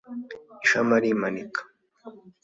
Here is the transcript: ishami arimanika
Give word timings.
ishami 0.63 0.91
arimanika 0.99 1.61